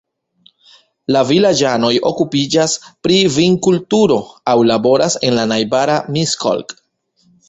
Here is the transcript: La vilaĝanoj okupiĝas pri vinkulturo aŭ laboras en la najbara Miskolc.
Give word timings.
La 1.15 1.19
vilaĝanoj 1.31 1.91
okupiĝas 2.11 2.73
pri 3.07 3.19
vinkulturo 3.35 4.17
aŭ 4.55 4.59
laboras 4.71 5.19
en 5.29 5.37
la 5.41 5.45
najbara 5.53 5.99
Miskolc. 6.17 6.75